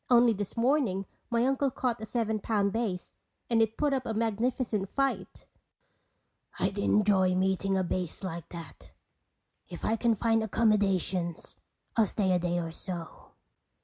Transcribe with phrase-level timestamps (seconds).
[0.09, 3.13] "Only this morning my uncle caught a seven pound bass.
[3.51, 5.45] And it put up a magnificent fight."
[6.57, 8.93] "I'd enjoy meeting a bass like that.
[9.69, 11.55] If I can find accommodations
[11.95, 13.33] I'll stay a day or so."